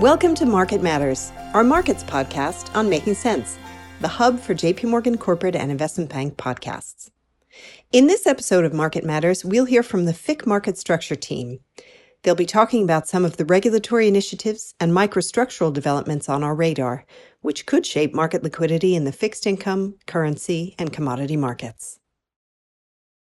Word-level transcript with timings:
Welcome 0.00 0.34
to 0.36 0.46
Market 0.46 0.82
Matters, 0.82 1.30
our 1.52 1.62
markets 1.62 2.02
podcast 2.04 2.74
on 2.74 2.88
making 2.88 3.12
sense, 3.16 3.58
the 4.00 4.08
hub 4.08 4.40
for 4.40 4.54
JP 4.54 4.84
Morgan 4.84 5.18
corporate 5.18 5.54
and 5.54 5.70
investment 5.70 6.08
bank 6.08 6.38
podcasts. 6.38 7.10
In 7.92 8.06
this 8.06 8.26
episode 8.26 8.64
of 8.64 8.72
Market 8.72 9.04
Matters, 9.04 9.44
we'll 9.44 9.66
hear 9.66 9.82
from 9.82 10.06
the 10.06 10.14
FICC 10.14 10.46
market 10.46 10.78
structure 10.78 11.16
team. 11.16 11.58
They'll 12.22 12.34
be 12.34 12.46
talking 12.46 12.82
about 12.82 13.08
some 13.08 13.26
of 13.26 13.36
the 13.36 13.44
regulatory 13.44 14.08
initiatives 14.08 14.74
and 14.80 14.90
microstructural 14.90 15.70
developments 15.70 16.30
on 16.30 16.42
our 16.42 16.54
radar, 16.54 17.04
which 17.42 17.66
could 17.66 17.84
shape 17.84 18.14
market 18.14 18.42
liquidity 18.42 18.96
in 18.96 19.04
the 19.04 19.12
fixed 19.12 19.46
income, 19.46 19.96
currency, 20.06 20.74
and 20.78 20.94
commodity 20.94 21.36
markets. 21.36 21.98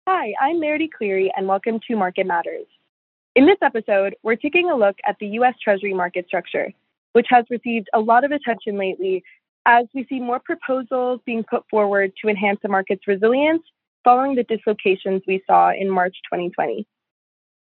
Hi, 0.08 0.32
I'm 0.40 0.58
Meredith 0.58 0.92
Cleary, 0.96 1.30
and 1.36 1.46
welcome 1.46 1.80
to 1.86 1.96
Market 1.96 2.26
Matters. 2.26 2.66
In 3.34 3.46
this 3.46 3.56
episode, 3.62 4.14
we're 4.22 4.36
taking 4.36 4.68
a 4.68 4.76
look 4.76 4.96
at 5.08 5.16
the 5.18 5.26
U.S. 5.28 5.54
Treasury 5.62 5.94
market 5.94 6.26
structure, 6.26 6.70
which 7.14 7.26
has 7.30 7.46
received 7.48 7.88
a 7.94 8.00
lot 8.00 8.24
of 8.24 8.30
attention 8.30 8.76
lately 8.76 9.24
as 9.64 9.86
we 9.94 10.04
see 10.06 10.20
more 10.20 10.38
proposals 10.38 11.20
being 11.24 11.42
put 11.42 11.64
forward 11.70 12.12
to 12.20 12.28
enhance 12.28 12.58
the 12.62 12.68
market's 12.68 13.06
resilience 13.06 13.62
following 14.04 14.34
the 14.34 14.42
dislocations 14.42 15.22
we 15.26 15.42
saw 15.46 15.70
in 15.70 15.88
March 15.88 16.14
2020. 16.30 16.86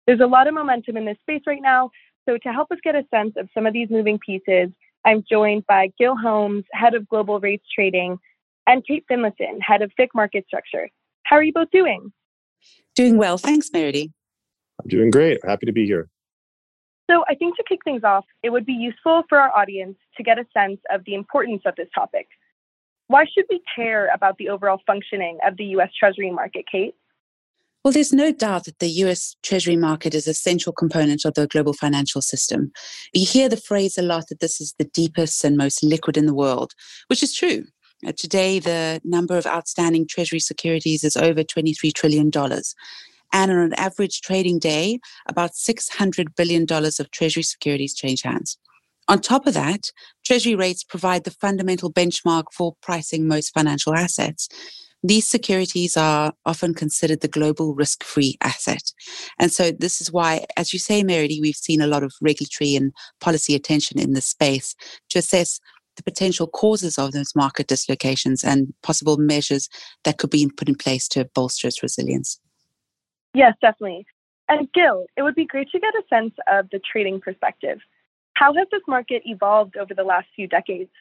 There's 0.06 0.20
a 0.20 0.28
lot 0.28 0.48
of 0.48 0.54
momentum 0.54 0.98
in 0.98 1.06
this 1.06 1.18
space 1.22 1.42
right 1.48 1.62
now, 1.62 1.90
so 2.30 2.38
to 2.44 2.50
help 2.50 2.72
us 2.72 2.78
get 2.84 2.94
a 2.94 3.04
sense 3.10 3.34
of 3.36 3.50
some 3.54 3.66
of 3.66 3.74
these 3.74 3.90
moving 3.90 4.20
pieces, 4.20 4.70
I'm 5.04 5.24
joined 5.28 5.66
by 5.66 5.92
Gil 5.98 6.16
Holmes, 6.16 6.66
head 6.74 6.94
of 6.94 7.10
global 7.10 7.40
rates 7.40 7.66
trading, 7.74 8.20
and 8.68 8.86
Kate 8.86 9.06
Finlayson, 9.10 9.62
head 9.62 9.82
of 9.82 9.92
FICC 10.00 10.10
market 10.14 10.46
structure. 10.46 10.90
How 11.24 11.38
are 11.38 11.44
you 11.44 11.54
both 11.54 11.72
doing? 11.72 12.12
Doing 12.94 13.18
well. 13.18 13.40
Thanks, 13.40 13.72
Meredith. 13.74 14.12
I'm 14.82 14.90
doing 14.90 15.12
great. 15.12 15.40
Happy 15.46 15.66
to 15.66 15.72
be 15.72 15.86
here. 15.86 16.10
So, 17.10 17.24
I 17.30 17.36
think 17.36 17.56
to 17.58 17.64
kick 17.68 17.80
things 17.84 18.04
off, 18.04 18.26
it 18.42 18.50
would 18.50 18.66
be 18.66 18.74
useful 18.74 19.24
for 19.30 19.38
our 19.38 19.56
audience 19.56 19.98
to 20.18 20.24
get 20.24 20.40
a 20.40 20.46
sense 20.54 20.80
of 20.92 21.04
the 21.06 21.14
importance 21.14 21.62
of 21.66 21.76
this 21.76 21.88
topic. 21.94 22.28
Why 23.08 23.26
should 23.26 23.46
we 23.50 23.62
care 23.76 24.10
about 24.14 24.38
the 24.38 24.50
overall 24.50 24.82
functioning 24.88 25.38
of 25.46 25.58
the 25.58 25.66
US 25.66 25.92
Treasury 25.98 26.32
market, 26.32 26.66
Kate? 26.72 26.96
Well, 27.84 27.92
there's 27.92 28.12
no 28.12 28.32
doubt 28.32 28.66
that 28.66 28.80
the 28.80 28.90
US 29.04 29.36
Treasury 29.44 29.76
market 29.76 30.16
is 30.16 30.28
a 30.28 30.34
central 30.34 30.74
component 30.74 31.24
of 31.24 31.36
the 31.36 31.46
global 31.46 31.74
financial 31.74 32.20
system. 32.24 32.72
You 33.14 33.28
hear 33.28 33.48
the 33.48 33.58
phrase 33.58 33.96
a 34.00 34.02
lot 34.02 34.30
that 34.30 34.40
this 34.40 34.60
is 34.60 34.74
the 34.80 34.86
deepest 34.86 35.44
and 35.44 35.56
most 35.56 35.84
liquid 35.84 36.18
in 36.18 36.26
the 36.26 36.34
world, 36.34 36.74
which 37.08 37.22
is 37.22 37.36
true. 37.36 37.66
Today, 38.18 38.58
the 38.58 39.02
number 39.04 39.38
of 39.38 39.46
outstanding 39.46 40.08
Treasury 40.08 40.40
securities 40.40 41.04
is 41.04 41.16
over 41.16 41.44
$23 41.44 41.94
trillion. 41.94 42.32
And 43.34 43.52
on 43.52 43.58
an 43.58 43.74
average 43.74 44.22
trading 44.22 44.60
day, 44.60 45.00
about 45.28 45.52
$600 45.52 46.36
billion 46.36 46.66
of 46.72 47.12
Treasury 47.12 47.44
securities 47.44 47.94
change 47.94 48.22
hands. 48.22 48.58
On 49.08 49.20
top 49.20 49.46
of 49.46 49.54
that, 49.54 49.92
Treasury 50.26 50.56
rates 50.56 50.84
provide 50.84 51.24
the 51.24 51.32
fundamental 51.32 51.92
benchmark 51.92 52.46
for 52.52 52.76
pricing 52.82 53.28
most 53.28 53.54
financial 53.54 53.94
assets. 53.94 54.50
These 55.04 55.28
securities 55.28 55.96
are 55.96 56.34
often 56.48 56.74
considered 56.74 57.22
the 57.22 57.28
global 57.28 57.76
risk 57.76 58.04
free 58.04 58.38
asset. 58.42 58.82
And 59.38 59.52
so, 59.52 59.70
this 59.70 60.02
is 60.02 60.12
why, 60.12 60.46
as 60.58 60.74
you 60.74 60.80
say, 60.80 61.04
Meredith, 61.04 61.42
we've 61.42 61.56
seen 61.56 61.82
a 61.82 61.88
lot 61.88 62.02
of 62.02 62.14
regulatory 62.22 62.76
and 62.76 62.92
policy 63.22 63.54
attention 63.54 64.00
in 64.00 64.14
this 64.14 64.26
space 64.26 64.76
to 65.10 65.20
assess 65.20 65.60
the 65.96 66.04
potential 66.04 66.48
causes 66.48 66.98
of 66.98 67.12
those 67.12 67.36
market 67.36 67.68
dislocations 67.68 68.44
and 68.44 68.74
possible 68.82 69.18
measures 69.18 69.70
that 70.04 70.18
could 70.18 70.32
be 70.32 70.50
put 70.58 70.70
in 70.70 70.76
place 70.76 71.08
to 71.10 71.30
bolster 71.36 71.68
its 71.68 71.84
resilience. 71.84 72.40
Yes, 73.36 73.54
definitely. 73.62 74.06
And 74.48 74.72
Gil, 74.74 75.06
it 75.18 75.24
would 75.24 75.36
be 75.36 75.46
great 75.46 75.70
to 75.72 75.80
get 75.80 75.94
a 75.94 76.04
sense 76.10 76.34
of 76.52 76.70
the 76.72 76.80
trading 76.80 77.20
perspective. 77.20 77.80
How 78.36 78.54
has 78.54 78.68
this 78.72 78.82
market 78.88 79.24
evolved 79.26 79.76
over 79.78 79.94
the 79.94 80.04
last 80.04 80.28
few 80.36 80.48
decades? 80.48 80.92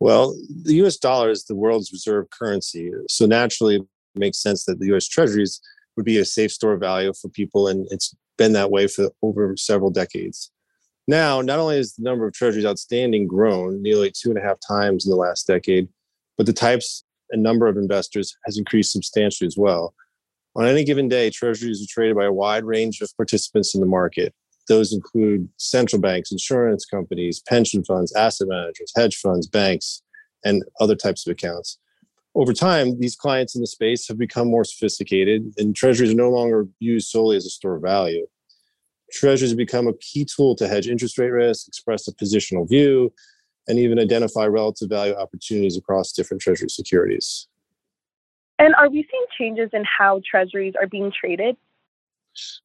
Well, 0.00 0.36
the 0.62 0.74
US 0.84 0.96
dollar 0.96 1.30
is 1.30 1.44
the 1.44 1.56
world's 1.56 1.92
reserve 1.92 2.30
currency. 2.30 2.92
So 3.08 3.26
naturally, 3.26 3.76
it 3.76 3.86
makes 4.14 4.38
sense 4.38 4.64
that 4.66 4.78
the 4.78 4.94
US 4.94 5.08
treasuries 5.08 5.60
would 5.96 6.06
be 6.06 6.18
a 6.18 6.24
safe 6.24 6.52
store 6.52 6.74
of 6.74 6.80
value 6.80 7.12
for 7.20 7.28
people. 7.28 7.66
And 7.66 7.86
it's 7.90 8.14
been 8.36 8.52
that 8.52 8.70
way 8.70 8.86
for 8.86 9.10
over 9.22 9.56
several 9.56 9.90
decades. 9.90 10.52
Now, 11.08 11.40
not 11.40 11.58
only 11.58 11.78
has 11.78 11.94
the 11.94 12.04
number 12.04 12.26
of 12.26 12.34
treasuries 12.34 12.66
outstanding 12.66 13.26
grown 13.26 13.82
nearly 13.82 14.12
two 14.12 14.28
and 14.28 14.38
a 14.38 14.42
half 14.42 14.58
times 14.66 15.06
in 15.06 15.10
the 15.10 15.16
last 15.16 15.46
decade, 15.46 15.88
but 16.36 16.46
the 16.46 16.52
types 16.52 17.02
and 17.30 17.42
number 17.42 17.66
of 17.66 17.76
investors 17.76 18.36
has 18.44 18.58
increased 18.58 18.92
substantially 18.92 19.46
as 19.46 19.56
well. 19.56 19.94
On 20.58 20.66
any 20.66 20.82
given 20.82 21.08
day, 21.08 21.30
treasuries 21.30 21.80
are 21.80 21.86
traded 21.88 22.16
by 22.16 22.24
a 22.24 22.32
wide 22.32 22.64
range 22.64 23.00
of 23.00 23.16
participants 23.16 23.76
in 23.76 23.80
the 23.80 23.86
market. 23.86 24.34
Those 24.66 24.92
include 24.92 25.48
central 25.56 26.02
banks, 26.02 26.32
insurance 26.32 26.84
companies, 26.84 27.40
pension 27.46 27.84
funds, 27.84 28.12
asset 28.16 28.48
managers, 28.48 28.92
hedge 28.96 29.16
funds, 29.18 29.46
banks, 29.46 30.02
and 30.44 30.64
other 30.80 30.96
types 30.96 31.24
of 31.24 31.30
accounts. 31.30 31.78
Over 32.34 32.52
time, 32.52 32.98
these 32.98 33.14
clients 33.14 33.54
in 33.54 33.60
the 33.60 33.68
space 33.68 34.08
have 34.08 34.18
become 34.18 34.48
more 34.48 34.64
sophisticated, 34.64 35.54
and 35.58 35.76
treasuries 35.76 36.10
are 36.10 36.16
no 36.16 36.28
longer 36.28 36.66
used 36.80 37.08
solely 37.08 37.36
as 37.36 37.46
a 37.46 37.50
store 37.50 37.76
of 37.76 37.82
value. 37.82 38.26
Treasuries 39.12 39.52
have 39.52 39.58
become 39.58 39.86
a 39.86 39.96
key 39.98 40.24
tool 40.24 40.56
to 40.56 40.66
hedge 40.66 40.88
interest 40.88 41.18
rate 41.18 41.30
risk, 41.30 41.68
express 41.68 42.08
a 42.08 42.12
positional 42.12 42.68
view, 42.68 43.12
and 43.68 43.78
even 43.78 44.00
identify 44.00 44.46
relative 44.46 44.88
value 44.88 45.14
opportunities 45.14 45.76
across 45.76 46.10
different 46.10 46.42
treasury 46.42 46.68
securities. 46.68 47.46
And 48.58 48.74
are 48.74 48.90
we 48.90 49.06
seeing 49.10 49.26
changes 49.38 49.70
in 49.72 49.84
how 49.84 50.20
treasuries 50.28 50.74
are 50.80 50.86
being 50.86 51.12
traded? 51.12 51.56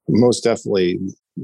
Most 0.07 0.43
definitely. 0.43 0.99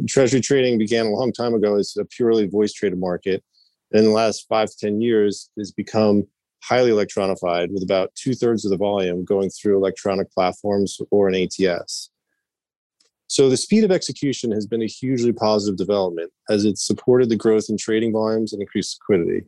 Treasury 0.08 0.42
trading 0.42 0.78
began 0.78 1.06
a 1.06 1.12
long 1.12 1.32
time 1.32 1.54
ago 1.54 1.76
as 1.76 1.96
a 2.00 2.06
purely 2.06 2.48
voice 2.48 2.74
traded 2.74 3.00
market. 3.00 3.44
In 3.92 4.04
the 4.04 4.12
last 4.12 4.46
five 4.48 4.70
to 4.70 4.78
10 4.78 5.02
years, 5.02 5.50
has 5.58 5.72
become 5.72 6.24
highly 6.64 6.92
electronified 6.92 7.72
with 7.72 7.84
about 7.84 8.14
two 8.16 8.34
thirds 8.34 8.66
of 8.66 8.72
the 8.72 8.78
volume 8.78 9.24
going 9.24 9.50
through 9.50 9.78
electronic 9.78 10.32
platforms 10.32 11.00
or 11.10 11.28
an 11.28 11.36
ATS. 11.36 12.12
So 13.28 13.50
the 13.50 13.58
speed 13.58 13.84
of 13.84 13.92
execution 13.92 14.52
has 14.52 14.66
been 14.66 14.82
a 14.82 14.88
hugely 14.88 15.32
positive 15.32 15.78
development 15.78 16.32
as 16.50 16.66
it's 16.66 16.86
supported 16.86 17.30
the 17.30 17.36
growth 17.36 17.66
in 17.70 17.78
trading 17.78 18.12
volumes 18.12 18.54
and 18.54 18.62
increased 18.62 19.00
liquidity. 19.00 19.46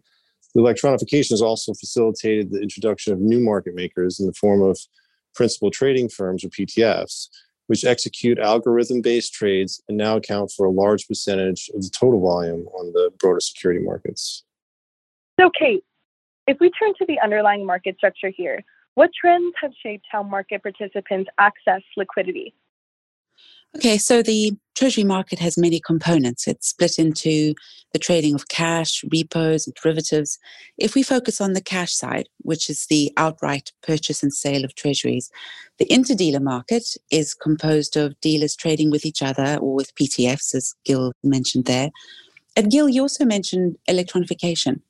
The 0.54 0.62
electronification 0.62 1.30
has 1.32 1.42
also 1.42 1.74
facilitated 1.74 2.52
the 2.52 2.62
introduction 2.62 3.14
of 3.14 3.20
new 3.20 3.40
market 3.40 3.74
makers 3.76 4.20
in 4.20 4.28
the 4.28 4.34
form 4.34 4.62
of 4.62 4.78
principal 5.34 5.72
trading 5.72 6.10
firms 6.10 6.44
or 6.44 6.50
PTFs, 6.50 7.30
which 7.68 7.86
execute 7.86 8.38
algorithm 8.38 9.02
based 9.02 9.34
trades 9.34 9.82
and 9.88 9.98
now 9.98 10.18
account 10.18 10.52
for 10.56 10.66
a 10.66 10.72
large 10.72 11.08
percentage 11.08 11.70
of 11.74 11.82
the 11.82 11.90
total 11.90 12.20
volume 12.20 12.68
on 12.78 12.92
the 12.92 13.12
broader 13.20 13.40
security 13.40 13.84
markets. 13.84 14.44
So, 15.40 15.50
Kate, 15.58 15.84
if 16.48 16.58
we 16.60 16.70
turn 16.72 16.94
to 17.00 17.06
the 17.08 17.20
underlying 17.22 17.66
market 17.66 17.96
structure 17.96 18.30
here, 18.36 18.64
what 18.96 19.12
trends 19.20 19.54
have 19.62 19.72
shaped 19.82 20.06
how 20.12 20.22
market 20.22 20.64
participants 20.64 21.30
access 21.38 21.82
liquidity? 21.96 22.54
Okay, 23.76 23.98
so 23.98 24.22
the 24.22 24.52
treasury 24.76 25.06
market 25.06 25.40
has 25.40 25.58
many 25.58 25.80
components. 25.80 26.46
It's 26.46 26.70
split 26.70 27.00
into 27.00 27.54
the 27.94 28.00
trading 28.00 28.36
of 28.36 28.50
cash, 28.50 29.04
repos, 29.12 29.66
and 29.66 29.74
derivatives. 29.76 30.38
If 30.78 30.94
we 30.94 31.04
focus 31.04 31.40
on 31.40 31.54
the 31.54 31.62
cash 31.62 31.94
side, 31.94 32.28
which 32.40 32.70
is 32.70 32.88
the 32.88 33.12
outright 33.16 33.72
purchase 33.82 34.24
and 34.24 34.34
sale 34.34 34.66
of 34.66 34.76
treasuries, 34.76 35.32
the 35.78 35.86
interdealer 35.86 36.42
market 36.42 36.84
is 37.12 37.34
composed 37.34 37.96
of 37.96 38.20
dealers 38.20 38.58
trading 38.58 38.92
with 38.92 39.06
each 39.06 39.22
other 39.22 39.58
or 39.62 39.74
with 39.74 39.96
PTFs, 39.96 40.54
as 40.54 40.76
Gil 40.84 41.14
mentioned 41.24 41.66
there. 41.66 41.92
And 42.58 42.70
Gil, 42.70 42.90
you 42.90 43.04
also 43.04 43.24
mentioned 43.24 43.78
electronification. 43.90 44.82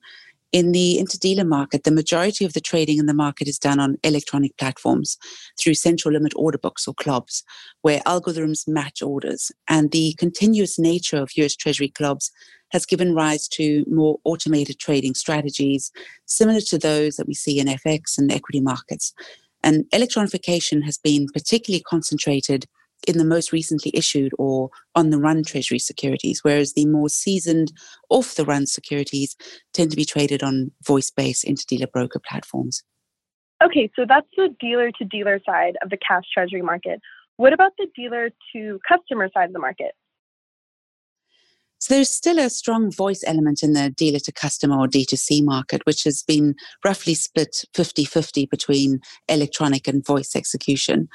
In 0.51 0.73
the 0.73 0.97
interdealer 1.01 1.47
market, 1.47 1.85
the 1.85 1.91
majority 1.91 2.43
of 2.43 2.51
the 2.51 2.59
trading 2.59 2.97
in 2.97 3.05
the 3.05 3.13
market 3.13 3.47
is 3.47 3.57
done 3.57 3.79
on 3.79 3.97
electronic 4.03 4.57
platforms 4.57 5.17
through 5.57 5.75
central 5.75 6.13
limit 6.13 6.33
order 6.35 6.57
books 6.57 6.89
or 6.89 6.93
CLOBs, 6.93 7.43
where 7.83 8.01
algorithms 8.01 8.67
match 8.67 9.01
orders. 9.01 9.53
And 9.69 9.91
the 9.91 10.13
continuous 10.19 10.77
nature 10.77 11.17
of 11.17 11.31
US 11.37 11.55
Treasury 11.55 11.87
CLOBs 11.87 12.31
has 12.71 12.85
given 12.85 13.15
rise 13.15 13.47
to 13.49 13.85
more 13.89 14.17
automated 14.25 14.77
trading 14.77 15.13
strategies, 15.13 15.89
similar 16.25 16.59
to 16.61 16.77
those 16.77 17.15
that 17.15 17.27
we 17.27 17.33
see 17.33 17.57
in 17.57 17.67
FX 17.67 18.17
and 18.17 18.29
equity 18.29 18.59
markets. 18.59 19.13
And 19.63 19.85
electronification 19.93 20.83
has 20.83 20.97
been 20.97 21.27
particularly 21.33 21.83
concentrated 21.83 22.65
in 23.07 23.17
the 23.17 23.25
most 23.25 23.51
recently 23.51 23.91
issued 23.93 24.31
or 24.37 24.69
on 24.95 25.09
the 25.09 25.17
run 25.17 25.43
treasury 25.43 25.79
securities, 25.79 26.43
whereas 26.43 26.73
the 26.73 26.85
more 26.85 27.09
seasoned 27.09 27.71
off 28.09 28.35
the 28.35 28.45
run 28.45 28.65
securities 28.65 29.35
tend 29.73 29.91
to 29.91 29.97
be 29.97 30.05
traded 30.05 30.43
on 30.43 30.71
voice 30.85 31.09
based 31.09 31.45
interdealer 31.45 31.91
broker 31.91 32.19
platforms. 32.19 32.83
Okay, 33.63 33.89
so 33.95 34.05
that's 34.07 34.27
the 34.35 34.49
dealer 34.59 34.91
to 34.91 35.05
dealer 35.05 35.39
side 35.45 35.77
of 35.83 35.89
the 35.89 35.97
cash 35.97 36.23
treasury 36.33 36.61
market. 36.61 36.99
What 37.37 37.53
about 37.53 37.73
the 37.77 37.87
dealer 37.95 38.29
to 38.53 38.79
customer 38.87 39.29
side 39.33 39.49
of 39.49 39.53
the 39.53 39.59
market? 39.59 39.93
So 41.81 41.95
there's 41.95 42.11
still 42.11 42.37
a 42.37 42.51
strong 42.51 42.91
voice 42.91 43.23
element 43.25 43.63
in 43.63 43.73
the 43.73 43.89
dealer 43.89 44.19
to 44.19 44.31
customer 44.31 44.77
or 44.77 44.87
D2C 44.87 45.43
market, 45.43 45.81
which 45.85 46.03
has 46.03 46.21
been 46.21 46.53
roughly 46.85 47.15
split 47.15 47.65
50 47.73 48.05
50 48.05 48.45
between 48.45 48.99
electronic 49.27 49.87
and 49.87 50.05
voice 50.05 50.35
execution. 50.35 51.09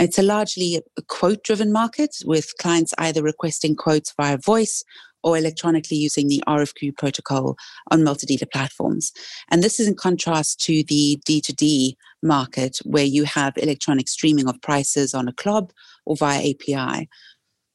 It's 0.00 0.18
a 0.18 0.24
largely 0.24 0.80
quote 1.06 1.44
driven 1.44 1.70
market 1.70 2.16
with 2.24 2.52
clients 2.60 2.92
either 2.98 3.22
requesting 3.22 3.76
quotes 3.76 4.12
via 4.16 4.38
voice 4.38 4.82
or 5.22 5.38
electronically 5.38 5.96
using 5.96 6.26
the 6.26 6.42
RFQ 6.48 6.96
protocol 6.96 7.56
on 7.92 8.02
multi-dealer 8.02 8.48
platforms. 8.52 9.12
And 9.50 9.62
this 9.62 9.78
is 9.78 9.86
in 9.86 9.94
contrast 9.94 10.60
to 10.62 10.82
the 10.88 11.20
D2D 11.28 11.94
market 12.24 12.78
where 12.84 13.04
you 13.04 13.22
have 13.22 13.52
electronic 13.56 14.08
streaming 14.08 14.48
of 14.48 14.60
prices 14.62 15.14
on 15.14 15.28
a 15.28 15.32
CLOB 15.32 15.72
or 16.06 16.16
via 16.16 16.50
API. 16.50 17.08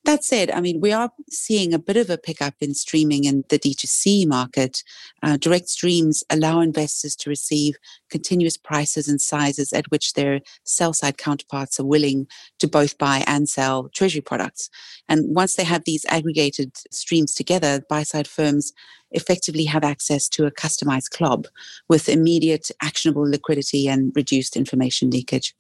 That 0.06 0.26
said, 0.26 0.52
I 0.52 0.60
mean, 0.60 0.82
we 0.82 0.92
are 0.92 1.12
seeing 1.30 1.74
a 1.74 1.80
bit 1.80 1.96
of 1.96 2.10
a 2.10 2.18
pickup 2.18 2.56
in 2.60 2.74
streaming 2.74 3.24
in 3.24 3.46
the 3.48 3.58
D2C 3.58 4.28
market. 4.28 4.84
Uh, 5.22 5.38
direct 5.38 5.70
streams 5.70 6.26
allow 6.30 6.60
investors 6.60 7.16
to 7.18 7.30
receive 7.30 7.78
continuous 8.10 8.58
prices 8.58 9.08
and 9.08 9.22
sizes 9.22 9.72
at 9.72 9.90
which 9.92 10.14
their 10.14 10.42
sell 10.66 10.92
side 10.92 11.18
counterparts 11.18 11.80
are 11.80 11.86
willing 11.86 12.28
to 12.60 12.68
both 12.68 12.98
buy 12.98 13.24
and 13.28 13.48
sell 13.48 13.88
treasury 13.96 14.20
products. 14.20 14.70
And 15.08 15.34
once 15.34 15.56
they 15.56 15.64
have 15.64 15.86
these 15.86 16.06
aggregated 16.10 16.76
streams 16.92 17.34
together, 17.34 17.82
buy 17.90 18.04
side 18.04 18.28
firms 18.28 18.74
effectively 19.12 19.64
have 19.66 19.86
access 19.86 20.28
to 20.28 20.46
a 20.46 20.52
customized 20.52 21.12
CLOB 21.12 21.48
with 21.88 22.10
immediate 22.10 22.72
actionable 22.82 23.30
liquidity 23.30 23.88
and 23.88 24.12
reduced 24.16 24.58
information 24.58 25.12
leakage. 25.12 25.56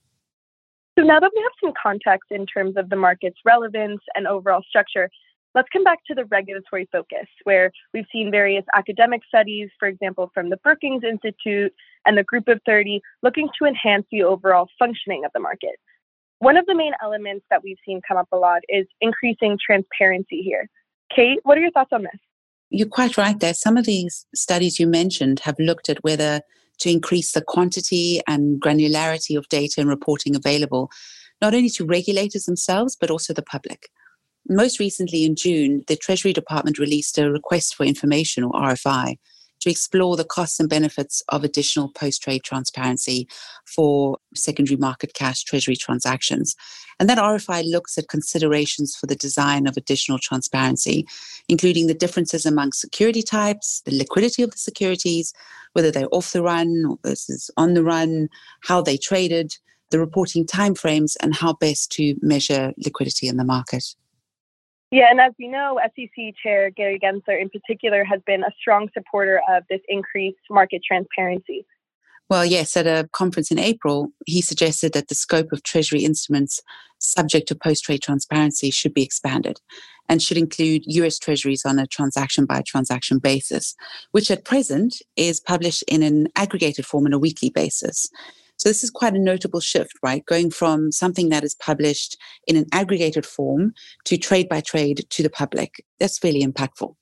So 0.97 1.03
now 1.03 1.19
that 1.19 1.31
we 1.35 1.41
have 1.41 1.51
some 1.63 1.73
context 1.81 2.31
in 2.31 2.45
terms 2.45 2.77
of 2.77 2.89
the 2.89 2.95
market's 2.95 3.39
relevance 3.45 4.01
and 4.15 4.27
overall 4.27 4.61
structure, 4.67 5.09
let's 5.55 5.67
come 5.73 5.83
back 5.83 5.99
to 6.07 6.15
the 6.15 6.25
regulatory 6.25 6.87
focus, 6.91 7.27
where 7.45 7.71
we've 7.93 8.05
seen 8.11 8.29
various 8.29 8.63
academic 8.75 9.21
studies, 9.27 9.69
for 9.79 9.87
example, 9.87 10.29
from 10.33 10.49
the 10.49 10.57
Brookings 10.57 11.03
Institute 11.03 11.73
and 12.05 12.17
the 12.17 12.23
Group 12.23 12.47
of 12.47 12.59
30, 12.65 13.01
looking 13.23 13.49
to 13.57 13.65
enhance 13.65 14.05
the 14.11 14.23
overall 14.23 14.67
functioning 14.77 15.25
of 15.25 15.31
the 15.33 15.39
market. 15.39 15.79
One 16.39 16.57
of 16.57 16.65
the 16.65 16.75
main 16.75 16.93
elements 17.01 17.45
that 17.49 17.63
we've 17.63 17.77
seen 17.85 18.01
come 18.07 18.17
up 18.17 18.27
a 18.31 18.37
lot 18.37 18.61
is 18.69 18.85
increasing 19.01 19.57
transparency 19.65 20.41
here. 20.41 20.69
Kate, 21.15 21.39
what 21.43 21.57
are 21.57 21.61
your 21.61 21.71
thoughts 21.71 21.91
on 21.93 22.03
this? 22.03 22.19
You're 22.69 22.87
quite 22.87 23.17
right 23.17 23.39
there. 23.39 23.53
Some 23.53 23.77
of 23.77 23.85
these 23.85 24.25
studies 24.35 24.79
you 24.79 24.87
mentioned 24.87 25.41
have 25.41 25.55
looked 25.59 25.89
at 25.89 26.03
whether 26.03 26.41
to 26.79 26.89
increase 26.89 27.31
the 27.31 27.41
quantity 27.41 28.21
and 28.27 28.61
granularity 28.61 29.37
of 29.37 29.47
data 29.49 29.75
and 29.79 29.89
reporting 29.89 30.35
available, 30.35 30.89
not 31.41 31.53
only 31.53 31.69
to 31.69 31.85
regulators 31.85 32.43
themselves, 32.43 32.95
but 32.99 33.09
also 33.09 33.33
the 33.33 33.41
public. 33.41 33.89
Most 34.49 34.79
recently, 34.79 35.23
in 35.23 35.35
June, 35.35 35.83
the 35.87 35.95
Treasury 35.95 36.33
Department 36.33 36.77
released 36.77 37.17
a 37.17 37.31
request 37.31 37.75
for 37.75 37.85
information, 37.85 38.43
or 38.43 38.51
RFI, 38.51 39.17
to 39.63 39.69
explore 39.69 40.17
the 40.17 40.25
costs 40.25 40.59
and 40.59 40.69
benefits 40.69 41.23
of 41.29 41.43
additional 41.43 41.89
post 41.89 42.21
trade 42.21 42.43
transparency 42.43 43.27
for 43.65 44.17
secondary 44.35 44.75
market 44.75 45.13
cash 45.13 45.43
treasury 45.43 45.77
transactions. 45.77 46.55
And 46.99 47.09
that 47.09 47.17
RFI 47.17 47.69
looks 47.71 47.97
at 47.97 48.09
considerations 48.09 48.95
for 48.95 49.07
the 49.07 49.15
design 49.15 49.65
of 49.65 49.77
additional 49.77 50.19
transparency, 50.19 51.07
including 51.47 51.87
the 51.87 51.93
differences 51.93 52.45
among 52.45 52.73
security 52.73 53.23
types, 53.23 53.81
the 53.85 53.97
liquidity 53.97 54.43
of 54.43 54.51
the 54.51 54.57
securities, 54.57 55.33
whether 55.71 55.91
they're 55.91 56.13
off 56.13 56.33
the 56.33 56.43
run 56.43 56.83
or 56.87 56.97
versus 57.01 57.49
on 57.55 57.73
the 57.73 57.83
run, 57.83 58.27
how 58.63 58.81
they 58.81 58.97
traded, 58.97 59.55
the 59.91 59.99
reporting 59.99 60.45
timeframes, 60.45 61.15
and 61.21 61.33
how 61.33 61.53
best 61.53 61.89
to 61.93 62.15
measure 62.21 62.73
liquidity 62.77 63.27
in 63.27 63.37
the 63.37 63.45
market. 63.45 63.95
Yeah, 64.93 65.07
and 65.09 65.19
as 65.19 65.33
you 65.39 65.49
know, 65.49 65.79
SEC 65.95 66.35
Chair 66.43 66.69
Gary 66.69 66.99
Gensler 66.99 67.41
in 67.41 67.49
particular 67.49 68.03
has 68.03 68.21
been 68.27 68.43
a 68.43 68.51
strong 68.61 68.89
supporter 68.93 69.41
of 69.49 69.63
this 69.67 69.81
increased 69.87 70.37
market 70.51 70.83
transparency. 70.87 71.65
Well, 72.29 72.45
yes, 72.45 72.77
at 72.77 72.85
a 72.85 73.09
conference 73.11 73.49
in 73.49 73.57
April, 73.57 74.09
he 74.27 74.39
suggested 74.39 74.93
that 74.93 75.07
the 75.07 75.15
scope 75.15 75.51
of 75.51 75.63
Treasury 75.63 76.03
instruments 76.03 76.61
subject 76.99 77.47
to 77.47 77.55
post 77.55 77.85
trade 77.85 78.03
transparency 78.03 78.69
should 78.69 78.93
be 78.93 79.01
expanded 79.01 79.59
and 80.07 80.21
should 80.21 80.37
include 80.37 80.83
US 80.85 81.17
Treasuries 81.17 81.65
on 81.65 81.79
a 81.79 81.87
transaction 81.87 82.45
by 82.45 82.61
transaction 82.61 83.17
basis, 83.17 83.75
which 84.11 84.29
at 84.29 84.45
present 84.45 85.01
is 85.15 85.39
published 85.39 85.83
in 85.87 86.03
an 86.03 86.27
aggregated 86.35 86.85
form 86.85 87.07
on 87.07 87.13
a 87.13 87.19
weekly 87.19 87.49
basis. 87.49 88.11
So 88.57 88.69
this 88.69 88.83
is 88.83 88.89
quite 88.89 89.13
a 89.13 89.19
notable 89.19 89.59
shift, 89.59 89.93
right? 90.01 90.25
Going 90.25 90.51
from 90.51 90.91
something 90.91 91.29
that 91.29 91.43
is 91.43 91.55
published 91.55 92.17
in 92.47 92.55
an 92.55 92.65
aggregated 92.71 93.25
form 93.25 93.73
to 94.05 94.17
trade 94.17 94.47
by 94.47 94.61
trade 94.61 95.05
to 95.09 95.23
the 95.23 95.29
public. 95.29 95.83
That's 95.99 96.17
fairly 96.17 96.43
impactful. 96.43 96.95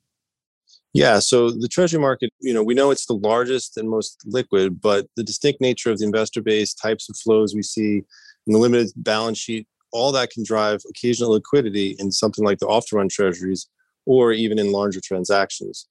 Yeah, 0.93 1.19
so 1.19 1.51
the 1.51 1.69
treasury 1.69 2.01
market, 2.01 2.31
you 2.41 2.53
know, 2.53 2.63
we 2.63 2.73
know 2.73 2.91
it's 2.91 3.05
the 3.05 3.13
largest 3.13 3.77
and 3.77 3.89
most 3.89 4.21
liquid, 4.25 4.81
but 4.81 5.07
the 5.15 5.23
distinct 5.23 5.61
nature 5.61 5.89
of 5.89 5.99
the 5.99 6.05
investor 6.05 6.41
base, 6.41 6.73
types 6.73 7.09
of 7.09 7.15
flows 7.15 7.55
we 7.55 7.63
see, 7.63 8.03
and 8.45 8.55
the 8.55 8.59
limited 8.59 8.91
balance 8.97 9.37
sheet, 9.37 9.67
all 9.93 10.11
that 10.11 10.31
can 10.31 10.43
drive 10.43 10.81
occasional 10.89 11.31
liquidity 11.31 11.95
in 11.99 12.11
something 12.11 12.43
like 12.43 12.59
the 12.59 12.67
off 12.67 12.89
the 12.89 12.97
run 12.97 13.07
treasuries 13.07 13.69
or 14.05 14.33
even 14.33 14.59
in 14.59 14.71
larger 14.71 14.99
transactions 15.01 15.87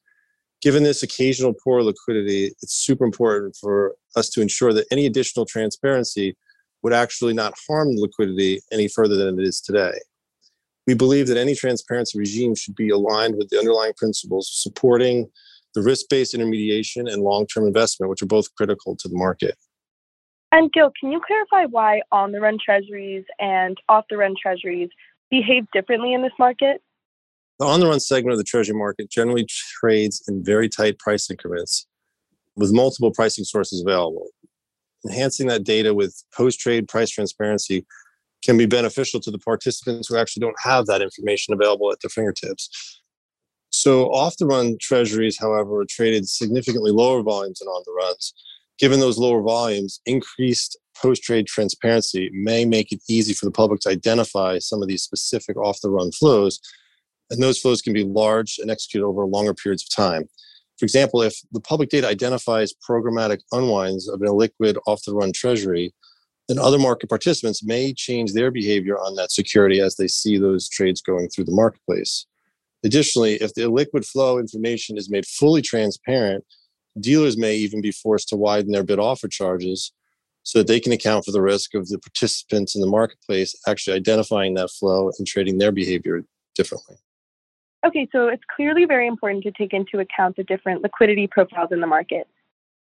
given 0.60 0.82
this 0.82 1.02
occasional 1.02 1.54
poor 1.54 1.82
liquidity, 1.82 2.52
it's 2.62 2.74
super 2.74 3.04
important 3.04 3.56
for 3.56 3.94
us 4.16 4.28
to 4.30 4.40
ensure 4.40 4.72
that 4.72 4.86
any 4.90 5.06
additional 5.06 5.46
transparency 5.46 6.36
would 6.82 6.92
actually 6.92 7.34
not 7.34 7.54
harm 7.68 7.88
liquidity 7.96 8.60
any 8.72 8.88
further 8.88 9.16
than 9.16 9.38
it 9.38 9.44
is 9.44 9.60
today. 9.60 9.92
We 10.86 10.94
believe 10.94 11.26
that 11.28 11.36
any 11.36 11.54
transparency 11.54 12.18
regime 12.18 12.54
should 12.54 12.74
be 12.74 12.90
aligned 12.90 13.36
with 13.36 13.48
the 13.50 13.58
underlying 13.58 13.92
principles 13.96 14.50
supporting 14.52 15.30
the 15.74 15.82
risk 15.82 16.06
based 16.08 16.34
intermediation 16.34 17.06
and 17.06 17.22
long 17.22 17.46
term 17.46 17.66
investment, 17.66 18.10
which 18.10 18.22
are 18.22 18.26
both 18.26 18.52
critical 18.54 18.96
to 18.96 19.08
the 19.08 19.16
market. 19.16 19.56
And 20.52 20.72
Gil, 20.72 20.90
can 20.98 21.12
you 21.12 21.20
clarify 21.24 21.66
why 21.70 22.02
on 22.10 22.32
the 22.32 22.40
run 22.40 22.58
treasuries 22.64 23.24
and 23.38 23.76
off 23.88 24.04
the 24.10 24.16
run 24.16 24.34
treasuries 24.40 24.88
behave 25.30 25.64
differently 25.72 26.12
in 26.12 26.22
this 26.22 26.32
market? 26.38 26.82
The 27.60 27.66
on 27.66 27.78
the 27.78 27.86
run 27.86 28.00
segment 28.00 28.32
of 28.32 28.38
the 28.38 28.44
treasury 28.44 28.76
market 28.76 29.10
generally 29.10 29.46
trades 29.46 30.24
in 30.26 30.42
very 30.44 30.68
tight 30.68 30.98
price 30.98 31.30
increments 31.30 31.86
with 32.56 32.72
multiple 32.72 33.10
pricing 33.10 33.44
sources 33.44 33.82
available. 33.82 34.28
Enhancing 35.06 35.46
that 35.48 35.64
data 35.64 35.94
with 35.94 36.22
post 36.34 36.60
trade 36.60 36.88
price 36.88 37.10
transparency 37.10 37.86
can 38.44 38.56
be 38.56 38.66
beneficial 38.66 39.20
to 39.20 39.30
the 39.30 39.38
participants 39.38 40.08
who 40.08 40.16
actually 40.16 40.40
don't 40.40 40.56
have 40.62 40.86
that 40.86 41.02
information 41.02 41.54
available 41.54 41.90
at 41.92 41.98
their 42.02 42.10
fingertips. 42.10 43.00
So, 43.70 44.06
off 44.06 44.36
the 44.36 44.46
run 44.46 44.76
treasuries, 44.80 45.38
however, 45.38 45.80
are 45.80 45.86
traded 45.88 46.28
significantly 46.28 46.90
lower 46.90 47.22
volumes 47.22 47.60
than 47.60 47.68
on 47.68 47.82
the 47.86 47.92
runs. 47.92 48.34
Given 48.78 49.00
those 49.00 49.18
lower 49.18 49.42
volumes, 49.42 50.00
increased 50.06 50.78
post 50.96 51.22
trade 51.22 51.46
transparency 51.46 52.30
may 52.32 52.64
make 52.64 52.92
it 52.92 53.00
easy 53.08 53.32
for 53.32 53.46
the 53.46 53.52
public 53.52 53.80
to 53.80 53.90
identify 53.90 54.58
some 54.58 54.82
of 54.82 54.88
these 54.88 55.02
specific 55.02 55.56
off 55.56 55.80
the 55.80 55.90
run 55.90 56.10
flows 56.10 56.60
and 57.30 57.42
those 57.42 57.60
flows 57.60 57.80
can 57.80 57.92
be 57.92 58.04
large 58.04 58.58
and 58.58 58.70
executed 58.70 59.06
over 59.06 59.24
longer 59.24 59.54
periods 59.54 59.84
of 59.84 59.94
time. 59.94 60.28
For 60.80 60.86
example, 60.86 61.20
if 61.20 61.38
the 61.52 61.60
public 61.60 61.90
data 61.90 62.08
identifies 62.08 62.72
programmatic 62.72 63.40
unwinds 63.52 64.08
of 64.08 64.22
a 64.22 64.32
liquid 64.32 64.78
off 64.86 65.04
the 65.04 65.14
run 65.14 65.30
treasury, 65.30 65.92
then 66.48 66.58
other 66.58 66.78
market 66.78 67.10
participants 67.10 67.62
may 67.62 67.92
change 67.92 68.32
their 68.32 68.50
behavior 68.50 68.96
on 68.96 69.14
that 69.16 69.30
security 69.30 69.78
as 69.78 69.96
they 69.96 70.08
see 70.08 70.38
those 70.38 70.70
trades 70.70 71.02
going 71.02 71.28
through 71.28 71.44
the 71.44 71.52
marketplace. 71.52 72.24
Additionally, 72.82 73.34
if 73.34 73.52
the 73.52 73.68
liquid 73.68 74.06
flow 74.06 74.38
information 74.38 74.96
is 74.96 75.10
made 75.10 75.26
fully 75.26 75.60
transparent, 75.60 76.46
dealers 76.98 77.36
may 77.36 77.54
even 77.56 77.82
be 77.82 77.92
forced 77.92 78.30
to 78.30 78.36
widen 78.36 78.72
their 78.72 78.82
bid 78.82 78.98
offer 78.98 79.28
charges 79.28 79.92
so 80.44 80.60
that 80.60 80.66
they 80.66 80.80
can 80.80 80.92
account 80.92 81.26
for 81.26 81.32
the 81.32 81.42
risk 81.42 81.74
of 81.74 81.88
the 81.88 81.98
participants 81.98 82.74
in 82.74 82.80
the 82.80 82.86
marketplace 82.86 83.54
actually 83.68 83.96
identifying 83.96 84.54
that 84.54 84.70
flow 84.70 85.10
and 85.18 85.26
trading 85.26 85.58
their 85.58 85.72
behavior 85.72 86.24
differently. 86.54 86.96
Okay, 87.86 88.08
so 88.12 88.28
it's 88.28 88.42
clearly 88.54 88.84
very 88.84 89.06
important 89.06 89.42
to 89.44 89.52
take 89.52 89.72
into 89.72 90.00
account 90.00 90.36
the 90.36 90.44
different 90.44 90.82
liquidity 90.82 91.26
profiles 91.26 91.70
in 91.72 91.80
the 91.80 91.86
market. 91.86 92.26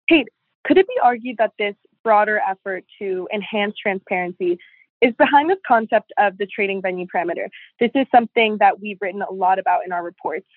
Kate, 0.10 0.28
could 0.66 0.78
it 0.78 0.88
be 0.88 0.96
argued 1.02 1.38
that 1.38 1.54
this 1.58 1.75
broader 2.04 2.42
effort 2.48 2.84
to 3.00 3.28
enhance 3.34 3.75
transparency 3.82 4.58
is 5.02 5.13
behind 5.18 5.50
this 5.50 5.60
concept 5.66 6.12
of 6.18 6.38
the 6.38 6.46
trading 6.46 6.82
venue 6.82 7.08
perimeter? 7.08 7.50
This 7.80 7.92
is 7.96 8.08
something 8.13 8.58
that 8.60 8.82
we've 8.82 8.98
written 9.02 9.22
a 9.22 9.32
lot 9.32 9.58
about 9.58 9.86
in 9.86 9.92
our 9.94 10.04
reports. 10.04 10.48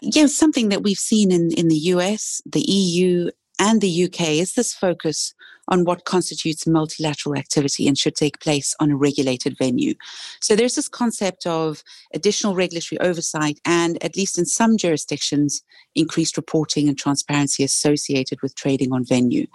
Yeah, 0.00 0.26
something 0.26 0.68
that 0.70 0.82
we've 0.82 0.98
seen 0.98 1.32
in, 1.32 1.52
in 1.52 1.68
the 1.68 1.76
US, 1.76 2.42
the 2.44 2.60
EU, 2.60 3.30
and 3.58 3.80
the 3.80 4.04
UK 4.04 4.20
is 4.30 4.54
this 4.54 4.74
focus 4.74 5.34
on 5.68 5.84
what 5.84 6.04
constitutes 6.04 6.66
multilateral 6.66 7.36
activity 7.36 7.86
and 7.86 7.96
should 7.96 8.16
take 8.16 8.40
place 8.40 8.74
on 8.80 8.90
a 8.90 8.96
regulated 8.96 9.56
venue. 9.58 9.94
So 10.40 10.56
there's 10.56 10.74
this 10.74 10.88
concept 10.88 11.46
of 11.46 11.84
additional 12.12 12.54
regulatory 12.54 12.98
oversight 13.00 13.60
and, 13.64 14.02
at 14.02 14.16
least 14.16 14.38
in 14.38 14.44
some 14.44 14.76
jurisdictions, 14.76 15.62
increased 15.94 16.36
reporting 16.36 16.88
and 16.88 16.98
transparency 16.98 17.62
associated 17.62 18.42
with 18.42 18.54
trading 18.54 18.92
on 18.92 19.04
venue. 19.04 19.46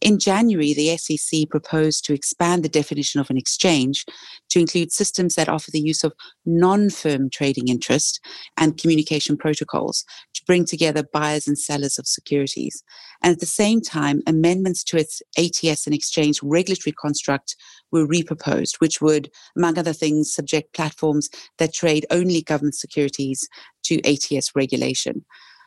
In 0.00 0.18
January, 0.18 0.74
the 0.74 0.96
SEC 0.96 1.48
proposed 1.48 2.04
to 2.04 2.14
expand 2.14 2.62
the 2.62 2.68
definition 2.68 3.20
of 3.20 3.30
an 3.30 3.38
exchange 3.38 4.04
to 4.50 4.60
include 4.60 4.92
systems 4.92 5.34
that 5.34 5.48
offer 5.48 5.70
the 5.70 5.80
use 5.80 6.04
of 6.04 6.12
non 6.44 6.90
firm 6.90 7.30
trading 7.30 7.68
interest 7.68 8.20
and 8.56 8.76
communication 8.76 9.36
protocols 9.36 10.04
bring 10.46 10.64
together 10.64 11.02
buyers 11.12 11.46
and 11.46 11.58
sellers 11.58 11.98
of 11.98 12.06
securities. 12.06 12.82
And 13.22 13.32
at 13.32 13.40
the 13.40 13.46
same 13.46 13.80
time, 13.80 14.22
amendments 14.26 14.84
to 14.84 14.96
its 14.96 15.22
ATS 15.38 15.86
and 15.86 15.94
exchange 15.94 16.40
regulatory 16.42 16.92
construct 16.92 17.56
were 17.90 18.06
reproposed, 18.06 18.80
which 18.80 19.00
would, 19.00 19.30
among 19.56 19.78
other 19.78 19.92
things, 19.92 20.32
subject 20.32 20.74
platforms 20.74 21.28
that 21.58 21.74
trade 21.74 22.06
only 22.10 22.42
government 22.42 22.74
securities 22.74 23.48
to 23.84 24.00
ATS 24.02 24.52
regulation. 24.54 25.24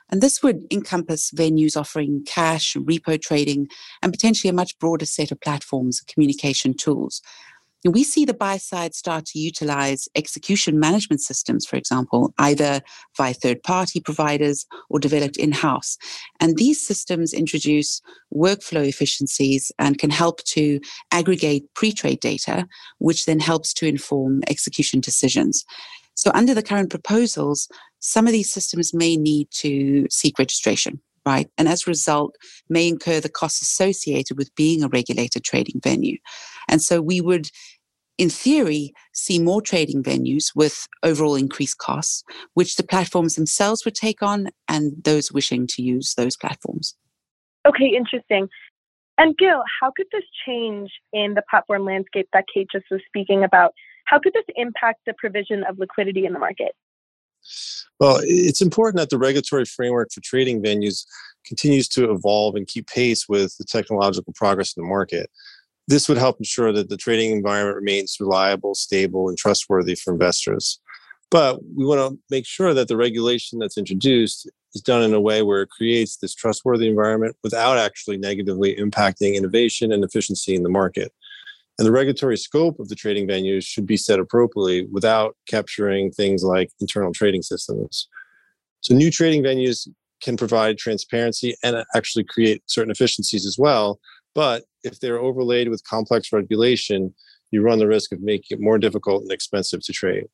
And 0.10 0.22
this 0.22 0.42
would 0.42 0.66
encompass 0.72 1.32
venues 1.32 1.76
offering 1.76 2.24
cash, 2.26 2.76
repo 2.76 3.22
trading, 3.22 3.68
and 4.02 4.14
potentially 4.14 4.50
a 4.50 4.54
much 4.54 4.78
broader 4.80 5.06
set 5.06 5.32
of 5.32 5.42
platforms 5.42 6.00
and 6.00 6.08
communication 6.08 6.74
tools. 6.74 7.22
We 7.86 8.04
see 8.04 8.26
the 8.26 8.34
buy 8.34 8.58
side 8.58 8.96
start 8.96 9.26
to 9.28 9.40
utilize 9.40 10.10
execution 10.16 10.80
management 10.80 11.22
systems, 11.22 11.66
for 11.66 11.76
example, 11.76 12.34
either 12.40 12.82
via 13.16 13.34
third 13.34 13.62
party 13.62 14.00
providers 14.00 14.66
or 14.90 15.00
developed 15.00 15.38
in 15.38 15.52
house. 15.52 15.98
And 16.40 16.58
these 16.58 16.82
systems 16.82 17.34
introduce 17.34 18.02
workflow 18.34 18.88
efficiencies 18.88 19.72
and 19.78 20.00
can 20.00 20.10
help 20.10 20.44
to 20.46 20.80
aggregate 21.12 21.72
pre 21.76 21.92
trade 21.92 22.20
data, 22.20 22.68
which 22.98 23.26
then 23.26 23.40
helps 23.40 23.74
to 23.76 23.88
inform 23.88 24.42
execution 24.48 25.00
decisions. 25.00 25.64
So, 26.16 26.32
under 26.34 26.56
the 26.56 26.64
current 26.64 26.90
proposals, 26.90 27.70
some 28.00 28.26
of 28.26 28.34
these 28.34 28.52
systems 28.52 28.92
may 28.94 29.18
need 29.18 29.50
to 29.52 30.08
seek 30.10 30.40
registration, 30.40 31.00
right? 31.28 31.50
And 31.58 31.68
as 31.68 31.86
a 31.86 31.92
result, 31.92 32.36
may 32.70 32.88
incur 32.88 33.20
the 33.20 33.28
costs 33.28 33.62
associated 33.62 34.38
with 34.38 34.56
being 34.56 34.82
a 34.82 34.88
regulated 34.88 35.44
trading 35.44 35.82
venue. 35.84 36.18
And 36.70 36.82
so 36.82 37.02
we 37.02 37.20
would, 37.20 37.50
in 38.18 38.30
theory, 38.30 38.94
see 39.14 39.38
more 39.38 39.62
trading 39.62 40.04
venues 40.04 40.56
with 40.56 40.88
overall 41.04 41.36
increased 41.36 41.80
costs, 41.80 42.24
which 42.54 42.78
the 42.78 42.84
platforms 42.84 43.36
themselves 43.36 43.84
would 43.84 43.96
take 43.96 44.24
on 44.24 44.48
and 44.70 45.04
those 45.04 45.30
wishing 45.30 45.68
to 45.68 45.82
use 45.82 46.14
those 46.16 46.38
platforms. 46.38 46.96
Okay, 47.68 47.94
interesting. 47.94 48.48
And 49.18 49.38
Gil, 49.38 49.64
how 49.82 49.92
could 49.98 50.08
this 50.14 50.24
change 50.46 50.90
in 51.12 51.34
the 51.34 51.44
platform 51.50 51.84
landscape 51.84 52.30
that 52.32 52.46
Kate 52.54 52.70
just 52.72 52.86
was 52.90 53.02
speaking 53.06 53.44
about? 53.44 53.74
How 54.06 54.20
could 54.20 54.32
this 54.34 54.46
impact 54.56 55.02
the 55.06 55.14
provision 55.18 55.66
of 55.66 55.78
liquidity 55.78 56.26
in 56.26 56.32
the 56.32 56.40
market? 56.40 56.74
Well, 58.00 58.20
it's 58.22 58.62
important 58.62 59.00
that 59.00 59.10
the 59.10 59.18
regulatory 59.18 59.66
framework 59.66 60.12
for 60.12 60.22
trading 60.22 60.62
venues 60.62 61.06
continues 61.46 61.88
to 61.90 62.12
evolve 62.12 62.56
and 62.56 62.68
keep 62.68 62.88
pace 62.88 63.28
with 63.28 63.56
the 63.58 63.64
technological 63.64 64.34
progress 64.34 64.74
in 64.76 64.84
the 64.84 64.90
market. 64.90 65.30
This 65.88 66.10
would 66.10 66.18
help 66.18 66.38
ensure 66.40 66.74
that 66.74 66.90
the 66.90 66.98
trading 66.98 67.32
environment 67.32 67.78
remains 67.78 68.18
reliable, 68.20 68.76
stable, 68.76 69.30
and 69.30 69.38
trustworthy 69.38 69.96
for 69.96 70.12
investors. 70.14 70.80
But 71.32 71.60
we 71.76 71.86
want 71.86 72.00
to 72.00 72.20
make 72.30 72.46
sure 72.46 72.74
that 72.74 72.88
the 72.88 72.98
regulation 72.98 73.60
that's 73.60 73.78
introduced 73.78 74.50
is 74.74 74.82
done 74.82 75.04
in 75.04 75.14
a 75.14 75.22
way 75.22 75.42
where 75.42 75.62
it 75.62 75.70
creates 75.70 76.18
this 76.18 76.36
trustworthy 76.36 76.88
environment 76.88 77.36
without 77.44 77.78
actually 77.78 78.18
negatively 78.18 78.76
impacting 78.76 79.36
innovation 79.36 79.92
and 79.92 80.04
efficiency 80.04 80.56
in 80.56 80.64
the 80.64 80.70
market. 80.70 81.12
And 81.78 81.86
the 81.86 81.92
regulatory 81.92 82.38
scope 82.38 82.80
of 82.80 82.90
the 82.90 82.96
trading 82.96 83.28
venues 83.28 83.66
should 83.66 83.86
be 83.86 83.98
set 83.98 84.20
appropriately 84.20 84.88
without 84.92 85.36
capturing 85.48 86.12
things 86.12 86.44
like 86.44 86.72
internal 86.80 87.14
trading 87.14 87.44
systems. 87.44 88.08
So, 88.82 88.96
new 88.96 89.12
trading 89.12 89.44
venues 89.44 89.88
can 90.22 90.38
provide 90.38 90.78
transparency 90.78 91.56
and 91.64 91.86
actually 91.96 92.24
create 92.24 92.64
certain 92.66 92.92
efficiencies 92.92 93.46
as 93.46 93.58
well. 93.60 94.00
But 94.34 94.64
if 94.84 95.00
they're 95.00 95.20
overlaid 95.20 95.70
with 95.70 95.84
complex 95.84 96.34
regulation, 96.34 97.14
you 97.52 97.62
run 97.62 97.80
the 97.80 97.88
risk 97.88 98.12
of 98.12 98.22
making 98.22 98.58
it 98.58 98.62
more 98.62 98.78
difficult 98.78 99.22
and 99.22 99.32
expensive 99.32 99.82
to 99.84 99.94
trade. 99.94 100.26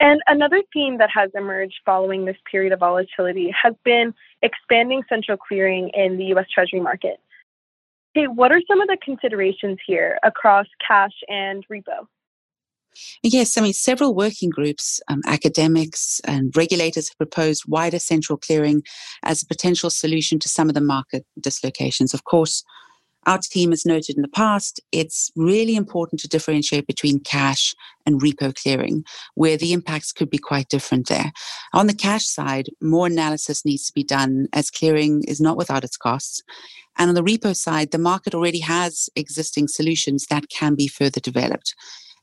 And 0.00 0.20
another 0.28 0.62
theme 0.72 0.98
that 0.98 1.10
has 1.12 1.30
emerged 1.34 1.80
following 1.84 2.24
this 2.24 2.36
period 2.50 2.72
of 2.72 2.80
volatility 2.80 3.52
has 3.62 3.74
been 3.84 4.14
expanding 4.42 5.02
central 5.08 5.36
clearing 5.36 5.90
in 5.92 6.18
the 6.18 6.26
US 6.36 6.46
Treasury 6.52 6.80
market. 6.80 7.18
What 8.26 8.52
are 8.52 8.60
some 8.68 8.80
of 8.80 8.88
the 8.88 8.98
considerations 9.02 9.78
here 9.86 10.18
across 10.24 10.66
cash 10.86 11.12
and 11.28 11.64
repo? 11.68 12.06
Yes, 13.22 13.56
I 13.56 13.60
mean, 13.60 13.72
several 13.72 14.14
working 14.14 14.50
groups, 14.50 15.00
um, 15.08 15.20
academics, 15.26 16.20
and 16.24 16.56
regulators 16.56 17.08
have 17.08 17.16
proposed 17.16 17.64
wider 17.68 17.98
central 17.98 18.36
clearing 18.36 18.82
as 19.22 19.42
a 19.42 19.46
potential 19.46 19.90
solution 19.90 20.38
to 20.40 20.48
some 20.48 20.68
of 20.68 20.74
the 20.74 20.80
market 20.80 21.24
dislocations. 21.40 22.12
Of 22.12 22.24
course, 22.24 22.64
our 23.26 23.38
team 23.38 23.70
has 23.70 23.84
noted 23.84 24.16
in 24.16 24.22
the 24.22 24.28
past, 24.28 24.80
it's 24.90 25.30
really 25.36 25.76
important 25.76 26.20
to 26.20 26.28
differentiate 26.28 26.86
between 26.86 27.20
cash 27.20 27.74
and 28.06 28.22
repo 28.22 28.54
clearing, 28.54 29.04
where 29.34 29.58
the 29.58 29.74
impacts 29.74 30.12
could 30.12 30.30
be 30.30 30.38
quite 30.38 30.70
different 30.70 31.08
there. 31.08 31.30
On 31.74 31.88
the 31.88 31.94
cash 31.94 32.24
side, 32.24 32.70
more 32.80 33.06
analysis 33.06 33.66
needs 33.66 33.86
to 33.86 33.92
be 33.92 34.02
done 34.02 34.46
as 34.54 34.70
clearing 34.70 35.24
is 35.28 35.42
not 35.42 35.58
without 35.58 35.84
its 35.84 35.96
costs. 35.96 36.42
And 36.98 37.08
on 37.08 37.14
the 37.14 37.22
repo 37.22 37.56
side, 37.56 37.92
the 37.92 37.98
market 37.98 38.34
already 38.34 38.60
has 38.60 39.08
existing 39.14 39.68
solutions 39.68 40.26
that 40.26 40.48
can 40.50 40.74
be 40.74 40.88
further 40.88 41.20
developed. 41.20 41.74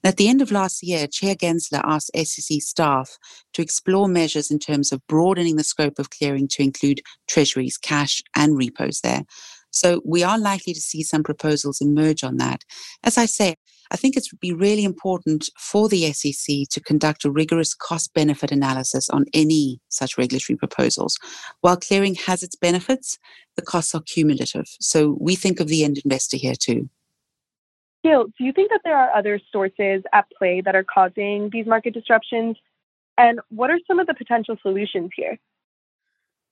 At 0.04 0.18
the 0.18 0.28
end 0.28 0.42
of 0.44 0.52
last 0.52 0.84
year, 0.84 1.08
Chair 1.08 1.34
Gensler 1.34 1.82
asked 1.84 2.12
SEC 2.16 2.62
staff 2.62 3.18
to 3.54 3.64
explore 3.64 4.08
measures 4.08 4.52
in 4.52 4.60
terms 4.60 4.92
of 4.92 5.06
broadening 5.08 5.56
the 5.56 5.64
scope 5.64 5.98
of 5.98 6.12
clearing 6.12 6.48
to 6.50 6.62
include 6.62 7.02
treasuries, 7.28 7.78
cash, 7.78 8.22
and 8.36 8.56
repos 8.56 9.02
there. 9.02 9.24
So 9.76 10.02
we 10.06 10.24
are 10.24 10.40
likely 10.40 10.74
to 10.74 10.80
see 10.80 11.04
some 11.04 11.22
proposals 11.22 11.82
emerge 11.82 12.24
on 12.24 12.38
that. 12.38 12.64
As 13.04 13.18
I 13.18 13.26
say, 13.26 13.56
I 13.92 13.98
think 13.98 14.16
it 14.16 14.26
would 14.32 14.40
be 14.40 14.54
really 14.54 14.84
important 14.84 15.50
for 15.60 15.90
the 15.90 16.12
SEC 16.14 16.68
to 16.72 16.82
conduct 16.82 17.26
a 17.26 17.30
rigorous 17.30 17.74
cost 17.76 18.14
benefit 18.14 18.52
analysis 18.52 19.10
on 19.10 19.26
any 19.34 19.80
such 19.90 20.18
regulatory 20.18 20.58
proposals. 20.58 21.18
While 21.62 21.78
clearing 21.78 22.16
has 22.16 22.42
its 22.42 22.56
benefits, 22.56 23.20
the 23.56 23.62
costs 23.62 23.94
are 23.94 24.02
cumulative. 24.02 24.66
So 24.80 25.18
we 25.20 25.36
think 25.36 25.60
of 25.60 25.68
the 25.68 25.84
end 25.84 26.00
investor 26.04 26.38
here 26.38 26.56
too. 26.58 26.90
Gil, 28.04 28.26
do 28.38 28.46
you 28.46 28.54
think 28.54 28.70
that 28.70 28.82
there 28.84 28.98
are 28.98 29.12
other 29.14 29.40
sources 29.52 30.04
at 30.14 30.26
play 30.38 30.62
that 30.62 30.76
are 30.76 30.84
causing 30.86 31.50
these 31.52 31.66
market 31.66 31.94
disruptions? 31.94 32.56
And 33.18 33.40
what 33.50 33.70
are 33.72 33.80
some 33.88 34.00
of 34.00 34.08
the 34.08 34.14
potential 34.14 34.56
solutions 34.62 35.12
here? 35.16 35.38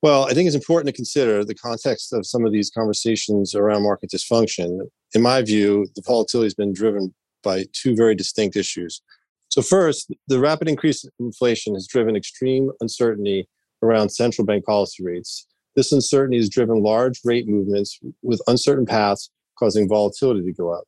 Well, 0.03 0.25
I 0.25 0.33
think 0.33 0.47
it's 0.47 0.55
important 0.55 0.87
to 0.87 0.93
consider 0.93 1.45
the 1.45 1.55
context 1.55 2.11
of 2.11 2.25
some 2.25 2.45
of 2.45 2.51
these 2.51 2.69
conversations 2.69 3.55
around 3.55 3.83
market 3.83 4.09
dysfunction. 4.13 4.81
In 5.13 5.21
my 5.21 5.41
view, 5.41 5.87
the 5.95 6.01
volatility 6.05 6.47
has 6.47 6.53
been 6.53 6.73
driven 6.73 7.13
by 7.41 7.63
two 7.71 7.95
very 7.95 8.13
distinct 8.13 8.57
issues. 8.57 9.01
So, 9.47 9.61
first, 9.61 10.13
the 10.27 10.41
rapid 10.41 10.67
increase 10.67 11.05
in 11.05 11.11
inflation 11.21 11.73
has 11.75 11.87
driven 11.87 12.17
extreme 12.17 12.69
uncertainty 12.81 13.47
around 13.81 14.09
central 14.09 14.45
bank 14.45 14.65
policy 14.65 15.05
rates. 15.05 15.47
This 15.77 15.93
uncertainty 15.93 16.35
has 16.35 16.49
driven 16.49 16.83
large 16.83 17.21
rate 17.23 17.47
movements 17.47 17.97
with 18.21 18.41
uncertain 18.47 18.85
paths, 18.85 19.31
causing 19.57 19.87
volatility 19.87 20.43
to 20.43 20.51
go 20.51 20.69
up. 20.73 20.83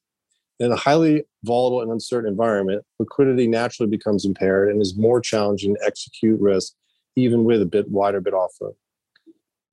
In 0.60 0.74
a 0.74 0.76
highly 0.76 1.24
volatile 1.46 1.80
and 1.80 1.90
uncertain 1.90 2.30
environment, 2.30 2.84
liquidity 3.00 3.48
naturally 3.48 3.90
becomes 3.90 4.26
impaired 4.26 4.72
and 4.72 4.82
is 4.82 4.98
more 4.98 5.22
challenging 5.22 5.76
to 5.76 5.86
execute 5.86 6.42
risk, 6.42 6.74
even 7.16 7.46
with 7.46 7.62
a 7.62 7.66
bit 7.66 7.90
wider 7.90 8.20
bid 8.20 8.34
offer. 8.34 8.74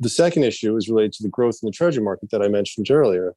The 0.02 0.08
second 0.08 0.42
issue 0.42 0.76
is 0.76 0.88
related 0.88 1.12
to 1.12 1.22
the 1.22 1.28
growth 1.28 1.60
in 1.62 1.66
the 1.68 1.72
treasury 1.72 2.02
market 2.02 2.30
that 2.30 2.42
I 2.42 2.48
mentioned 2.48 2.90
earlier. 2.90 3.36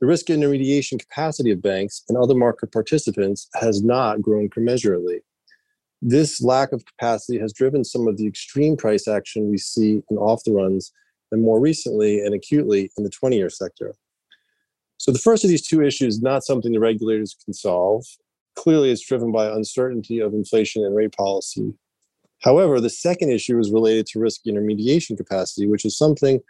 The 0.00 0.06
risk 0.06 0.30
intermediation 0.30 0.96
capacity 0.96 1.50
of 1.50 1.60
banks 1.60 2.04
and 2.08 2.16
other 2.16 2.36
market 2.36 2.70
participants 2.70 3.48
has 3.54 3.82
not 3.82 4.22
grown 4.22 4.48
commensurately. 4.48 5.22
This 6.00 6.40
lack 6.40 6.70
of 6.70 6.86
capacity 6.86 7.40
has 7.40 7.52
driven 7.52 7.82
some 7.82 8.06
of 8.06 8.16
the 8.16 8.28
extreme 8.28 8.76
price 8.76 9.08
action 9.08 9.50
we 9.50 9.58
see 9.58 10.02
in 10.08 10.16
off 10.16 10.44
the 10.44 10.52
runs 10.52 10.92
and 11.32 11.42
more 11.42 11.58
recently 11.58 12.20
and 12.20 12.32
acutely 12.32 12.92
in 12.96 13.02
the 13.02 13.10
20 13.10 13.36
year 13.36 13.50
sector. 13.50 13.96
So, 14.98 15.10
the 15.10 15.18
first 15.18 15.42
of 15.42 15.50
these 15.50 15.66
two 15.66 15.82
issues 15.82 16.14
is 16.14 16.22
not 16.22 16.44
something 16.44 16.70
the 16.70 16.78
regulators 16.78 17.34
can 17.44 17.54
solve. 17.54 18.04
Clearly, 18.54 18.92
it's 18.92 19.04
driven 19.04 19.32
by 19.32 19.48
uncertainty 19.48 20.20
of 20.20 20.32
inflation 20.32 20.84
and 20.84 20.94
rate 20.94 21.16
policy. 21.16 21.74
However, 22.44 22.78
the 22.78 22.90
second 22.90 23.30
issue 23.30 23.58
is 23.58 23.72
related 23.72 24.06
to 24.08 24.20
risk 24.20 24.42
intermediation 24.46 25.16
capacity, 25.16 25.66
which 25.66 25.86
is 25.86 25.96
something 25.96 26.40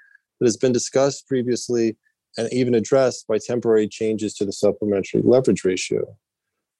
that 0.40 0.46
has 0.46 0.56
been 0.56 0.72
discussed 0.72 1.28
previously 1.28 1.96
and 2.36 2.52
even 2.52 2.74
addressed 2.74 3.28
by 3.28 3.38
temporary 3.38 3.86
changes 3.86 4.34
to 4.34 4.44
the 4.44 4.52
supplementary 4.52 5.22
leverage 5.22 5.64
ratio. 5.64 6.04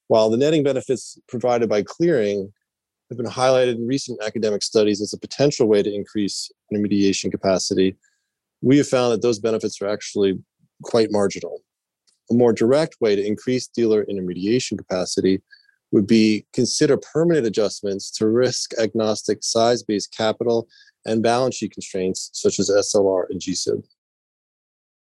While 0.07 0.29
the 0.29 0.35
netting 0.35 0.63
benefits 0.63 1.17
provided 1.29 1.69
by 1.69 1.83
clearing 1.83 2.51
have 3.09 3.17
been 3.17 3.25
highlighted 3.25 3.75
in 3.75 3.87
recent 3.87 4.21
academic 4.21 4.63
studies 4.63 4.99
as 5.01 5.13
a 5.13 5.17
potential 5.17 5.67
way 5.67 5.81
to 5.81 5.93
increase 5.93 6.51
intermediation 6.69 7.31
capacity, 7.31 7.95
we 8.61 8.77
have 8.77 8.87
found 8.87 9.13
that 9.13 9.21
those 9.21 9.39
benefits 9.39 9.81
are 9.81 9.87
actually 9.87 10.37
quite 10.83 11.09
marginal. 11.09 11.61
A 12.31 12.33
more 12.33 12.51
direct 12.51 12.97
way 12.99 13.15
to 13.15 13.25
increase 13.25 13.67
dealer 13.67 14.03
intermediation 14.03 14.77
capacity 14.77 15.41
would 15.91 16.07
be 16.07 16.45
consider 16.53 16.97
permanent 16.97 17.45
adjustments 17.45 18.11
to 18.11 18.27
risk 18.27 18.71
agnostic 18.79 19.43
size 19.43 19.83
based 19.83 20.15
capital 20.15 20.67
and 21.05 21.21
balance 21.21 21.55
sheet 21.55 21.73
constraints 21.73 22.29
such 22.33 22.59
as 22.59 22.69
SLR 22.69 23.25
and 23.29 23.39
GSIB. 23.39 23.85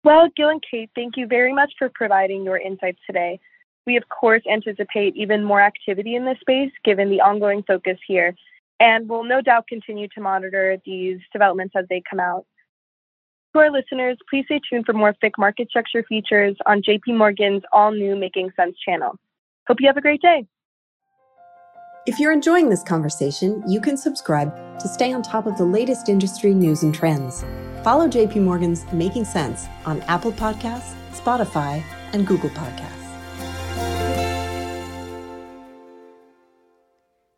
Well, 0.05 0.29
Gil 0.37 0.49
and 0.49 0.63
Kate, 0.69 0.91
thank 0.95 1.17
you 1.17 1.27
very 1.27 1.53
much 1.53 1.73
for 1.79 1.89
providing 1.95 2.45
your 2.45 2.59
insights 2.59 2.99
today. 3.07 3.39
We, 3.87 3.97
of 3.97 4.09
course, 4.09 4.43
anticipate 4.51 5.15
even 5.17 5.45
more 5.45 5.61
activity 5.61 6.17
in 6.17 6.25
this 6.25 6.39
space 6.41 6.73
given 6.85 7.09
the 7.09 7.21
ongoing 7.21 7.63
focus 7.63 7.99
here 8.07 8.35
and 8.83 9.09
we'll 9.09 9.23
no 9.23 9.41
doubt 9.41 9.69
continue 9.69 10.09
to 10.09 10.21
monitor 10.21 10.77
these 10.85 11.21
developments 11.33 11.75
as 11.77 11.85
they 11.89 12.03
come 12.09 12.19
out. 12.19 12.45
To 13.53 13.61
our 13.61 13.71
listeners, 13.71 14.17
please 14.29 14.45
stay 14.47 14.61
tuned 14.69 14.87
for 14.87 14.93
more 14.93 15.15
FICC 15.23 15.33
market 15.39 15.69
structure 15.69 16.03
features 16.03 16.57
on 16.67 16.83
JP 16.83 17.17
Morgan's 17.17 17.63
all 17.73 17.93
new 17.93 18.17
Making 18.17 18.51
Sense 18.57 18.77
channel. 18.85 19.15
Hope 19.69 19.77
you 19.81 19.87
have 19.87 19.97
a 19.97 20.01
great 20.01 20.21
day. 20.21 20.47
If 22.05 22.19
you're 22.19 22.33
enjoying 22.33 22.69
this 22.69 22.83
conversation, 22.83 23.63
you 23.65 23.81
can 23.81 23.97
subscribe 23.97 24.53
to 24.81 24.89
stay 24.89 25.13
on 25.13 25.23
top 25.23 25.47
of 25.47 25.57
the 25.57 25.65
latest 25.65 26.09
industry 26.09 26.53
news 26.53 26.83
and 26.83 26.93
trends. 26.93 27.45
Follow 27.85 28.09
JP 28.09 28.43
Morgan's 28.43 28.85
Making 28.93 29.25
Sense 29.25 29.69
on 29.87 30.03
Apple 30.03 30.33
Podcasts, 30.33 30.95
Spotify, 31.13 31.81
and 32.13 32.27
Google 32.27 32.51
Podcasts. 32.51 33.02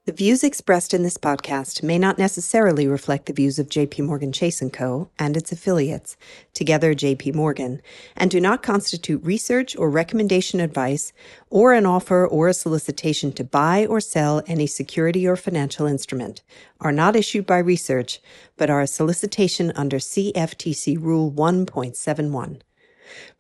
The 0.07 0.13
views 0.13 0.45
expressed 0.45 0.93
in 0.93 1.03
this 1.03 1.17
podcast 1.17 1.83
may 1.83 1.99
not 1.99 2.19
necessarily 2.19 2.87
reflect 2.87 3.25
the 3.25 3.33
views 3.33 3.59
of 3.59 3.71
JP 3.71 4.05
Morgan 4.05 4.33
Chase 4.33 4.63
& 4.69 4.71
Co. 4.71 5.09
and 5.19 5.35
its 5.35 5.51
affiliates, 5.51 6.19
together 6.53 6.95
JP 6.95 7.35
Morgan, 7.35 7.81
and 8.15 8.31
do 8.31 8.39
not 8.39 8.63
constitute 8.63 9.25
research 9.25 9.75
or 9.79 9.89
recommendation 9.89 10.61
advice 10.61 11.15
or 11.49 11.73
an 11.73 11.87
offer 11.87 12.27
or 12.27 12.49
a 12.49 12.53
solicitation 12.53 13.33
to 13.33 13.45
buy 13.45 13.87
or 13.87 13.99
sell 13.99 14.43
any 14.47 14.67
security 14.67 15.27
or 15.27 15.37
financial 15.37 15.87
instrument, 15.87 16.43
are 16.83 16.93
not 16.93 17.17
issued 17.17 17.47
by 17.47 17.57
research, 17.57 18.21
but 18.59 18.69
are 18.69 18.83
a 18.83 18.87
solicitation 18.87 19.73
under 19.75 19.97
CFTC 19.97 21.01
Rule 21.01 21.33
1.71. 21.33 22.61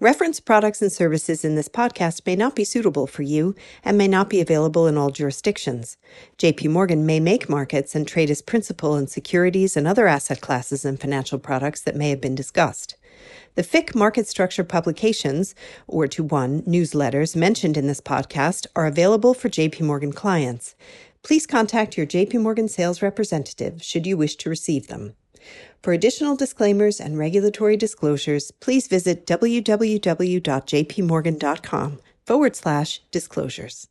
Reference 0.00 0.40
products 0.40 0.82
and 0.82 0.92
services 0.92 1.44
in 1.44 1.54
this 1.54 1.68
podcast 1.68 2.26
may 2.26 2.36
not 2.36 2.54
be 2.54 2.64
suitable 2.64 3.06
for 3.06 3.22
you 3.22 3.54
and 3.82 3.96
may 3.96 4.08
not 4.08 4.28
be 4.28 4.40
available 4.40 4.86
in 4.86 4.96
all 4.96 5.10
jurisdictions. 5.10 5.96
JP 6.38 6.70
Morgan 6.70 7.06
may 7.06 7.20
make 7.20 7.48
markets 7.48 7.94
and 7.94 8.06
trade 8.06 8.30
as 8.30 8.42
principal 8.42 8.96
in 8.96 9.06
securities 9.06 9.76
and 9.76 9.86
other 9.86 10.06
asset 10.06 10.40
classes 10.40 10.84
and 10.84 11.00
financial 11.00 11.38
products 11.38 11.80
that 11.82 11.96
may 11.96 12.10
have 12.10 12.20
been 12.20 12.34
discussed. 12.34 12.96
The 13.54 13.62
FICC 13.62 13.94
market 13.94 14.26
structure 14.26 14.64
publications, 14.64 15.54
or 15.86 16.08
to 16.08 16.24
one, 16.24 16.62
newsletters 16.62 17.36
mentioned 17.36 17.76
in 17.76 17.86
this 17.86 18.00
podcast 18.00 18.66
are 18.74 18.86
available 18.86 19.34
for 19.34 19.48
JP 19.48 19.82
Morgan 19.82 20.12
clients. 20.12 20.74
Please 21.22 21.46
contact 21.46 21.96
your 21.96 22.06
JP 22.06 22.42
Morgan 22.42 22.68
sales 22.68 23.00
representative 23.00 23.82
should 23.82 24.06
you 24.06 24.16
wish 24.16 24.36
to 24.36 24.50
receive 24.50 24.88
them. 24.88 25.14
For 25.84 25.92
additional 25.92 26.34
disclaimers 26.34 26.98
and 26.98 27.18
regulatory 27.18 27.76
disclosures, 27.76 28.50
please 28.52 28.86
visit 28.86 29.26
www.jpmorgan.com 29.26 32.00
forward 32.24 32.56
slash 32.56 33.02
disclosures. 33.10 33.88